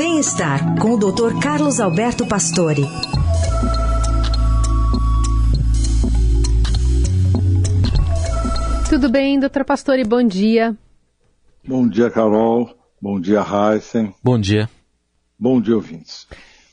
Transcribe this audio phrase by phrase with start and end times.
[0.00, 1.38] Bem-estar com o Dr.
[1.42, 2.84] Carlos Alberto Pastore.
[8.88, 10.02] Tudo bem, doutor Pastore?
[10.02, 10.74] Bom dia.
[11.62, 12.74] Bom dia, Carol.
[12.98, 14.14] Bom dia, Heisen.
[14.24, 14.70] Bom dia.
[15.38, 16.26] Bom dia, ouvintes.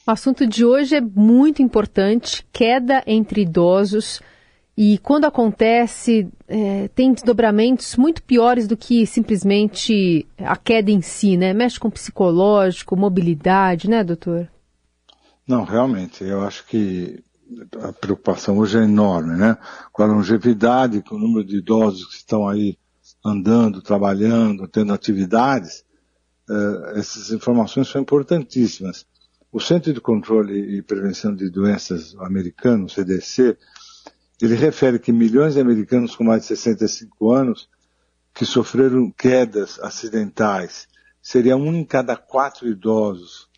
[0.08, 4.22] O assunto de hoje é muito importante: queda entre idosos.
[4.78, 11.36] E quando acontece, é, tem desdobramentos muito piores do que simplesmente a queda em si,
[11.36, 11.52] né?
[11.52, 14.48] Mexe com psicológico, mobilidade, né, doutor?
[15.48, 17.24] Não, realmente, eu acho que
[17.82, 19.58] a preocupação hoje é enorme, né?
[19.92, 22.78] Com a longevidade, com o número de idosos que estão aí
[23.26, 25.84] andando, trabalhando, tendo atividades,
[26.48, 29.08] uh, essas informações são importantíssimas.
[29.52, 33.58] O Centro de Controle e Prevenção de Doenças americano, CDC,
[34.42, 37.70] ele refere que milhões de americanos com mais de 65 anos
[38.34, 40.88] que sofreram quedas acidentais
[41.22, 43.50] seria um em cada quatro idosos,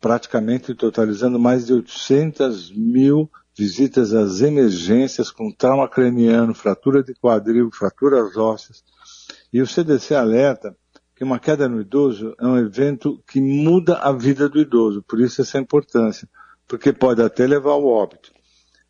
[0.00, 7.70] praticamente totalizando mais de 800 mil visitas às emergências com trauma craniano, fratura de quadril,
[7.72, 8.82] fraturas ósseas.
[9.52, 10.76] E o CDC alerta
[11.14, 15.20] que uma queda no idoso é um evento que muda a vida do idoso, por
[15.20, 16.28] isso essa importância,
[16.66, 18.32] porque pode até levar ao óbito.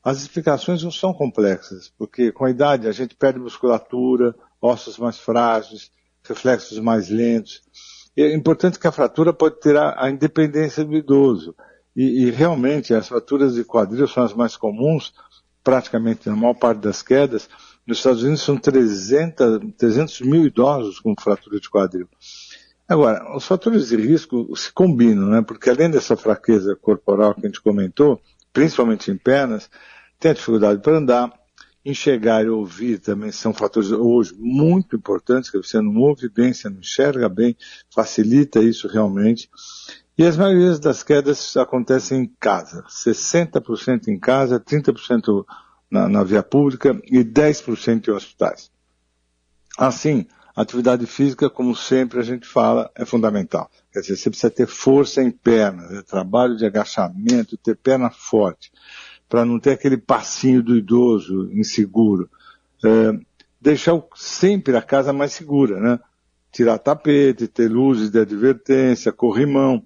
[0.03, 5.19] As explicações não são complexas, porque com a idade a gente perde musculatura, ossos mais
[5.19, 5.91] frágeis,
[6.23, 7.63] reflexos mais lentos.
[8.17, 11.55] É importante que a fratura pode ter a, a independência do idoso.
[11.95, 15.13] E, e, realmente as fraturas de quadril são as mais comuns,
[15.63, 17.49] praticamente na maior parte das quedas.
[17.87, 22.09] Nos Estados Unidos são 300, 300 mil idosos com fratura de quadril.
[22.89, 25.43] Agora, os fatores de risco se combinam, né?
[25.43, 28.21] Porque além dessa fraqueza corporal que a gente comentou,
[28.53, 29.71] principalmente em pernas,
[30.19, 31.33] tem a dificuldade para andar,
[31.85, 36.69] enxergar e ouvir também são fatores hoje muito importantes, que você não ouve bem, você
[36.69, 37.57] não enxerga bem,
[37.95, 39.49] facilita isso realmente.
[40.19, 45.45] E as maiorias das quedas acontecem em casa, 60% em casa, 30%
[45.91, 48.71] na, na via pública e 10% em hospitais.
[49.79, 53.71] Assim, atividade física, como sempre a gente fala, é fundamental.
[53.93, 58.73] Quer dizer, você precisa ter força em pernas, é trabalho de agachamento, ter perna forte,
[59.29, 62.29] para não ter aquele passinho do idoso inseguro.
[62.85, 63.19] É,
[63.61, 65.99] deixar sempre a casa mais segura, né?
[66.51, 69.85] Tirar tapete, ter luzes de advertência, corrimão.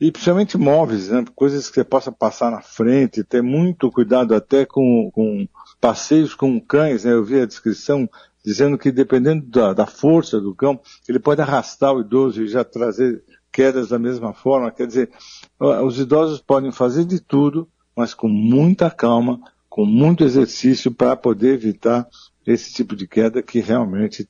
[0.00, 1.24] E principalmente móveis, né?
[1.34, 5.46] Coisas que você possa passar na frente, ter muito cuidado até com, com
[5.80, 7.12] passeios com cães, né?
[7.12, 8.08] Eu vi a descrição
[8.44, 10.78] dizendo que dependendo da, da, força do cão,
[11.08, 14.70] ele pode arrastar o idoso e já trazer quedas da mesma forma.
[14.70, 15.10] Quer dizer,
[15.58, 21.54] os idosos podem fazer de tudo, mas com muita calma, com muito exercício para poder
[21.54, 22.06] evitar
[22.46, 24.28] esse tipo de queda que realmente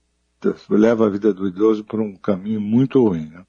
[0.70, 3.26] leva a vida do idoso por um caminho muito ruim.
[3.31, 3.42] Né?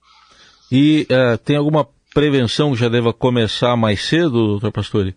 [0.72, 5.16] E uh, tem alguma prevenção que já deva começar mais cedo, doutor Pastore?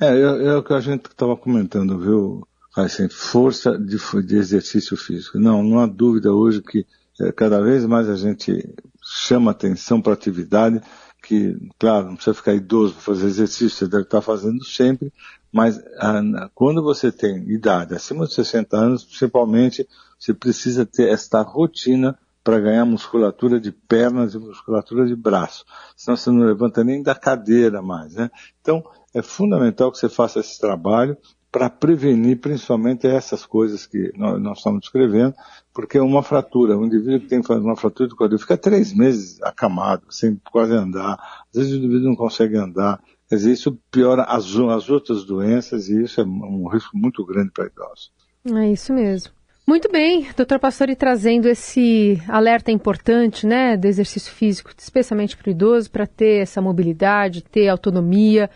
[0.00, 2.48] É, é, é o que a gente estava comentando, viu?
[2.84, 5.38] Assim, força de, de, exercício físico.
[5.38, 6.86] Não, não há dúvida hoje que
[7.20, 10.80] é, cada vez mais a gente chama atenção para atividade,
[11.22, 15.12] que, claro, não precisa ficar idoso para fazer exercício, você deve estar fazendo sempre,
[15.52, 19.88] mas a, quando você tem idade acima de 60 anos, principalmente,
[20.18, 25.64] você precisa ter esta rotina para ganhar musculatura de pernas e musculatura de braço.
[25.96, 28.30] Senão você não levanta nem da cadeira mais, né?
[28.60, 31.16] Então, é fundamental que você faça esse trabalho
[31.58, 35.34] para prevenir principalmente essas coisas que nós, nós, estamos descrevendo,
[35.74, 40.04] porque uma fratura, um indivíduo que tem uma fratura do quadril fica três meses acamado,
[40.08, 41.18] sem quase andar,
[41.50, 45.88] às vezes o indivíduo não consegue andar, quer dizer, isso piora as, as outras doenças
[45.88, 48.12] e isso é um risco muito grande para idosos.
[48.46, 49.32] É isso mesmo.
[49.66, 55.50] Muito bem, doutor Pastore trazendo esse alerta importante, né, do exercício físico, especialmente para o
[55.50, 58.48] idoso, para ter essa mobilidade, ter autonomia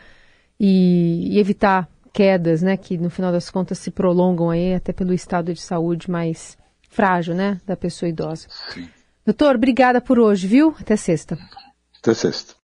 [0.58, 5.12] e, e evitar quedas, né, que no final das contas se prolongam aí até pelo
[5.12, 6.56] estado de saúde mais
[6.91, 8.47] frágil, né, da pessoa idosa.
[8.73, 8.89] Sim.
[9.25, 10.75] Doutor, obrigada por hoje, viu?
[10.81, 11.39] Até sexta.
[11.99, 12.55] Até sexta.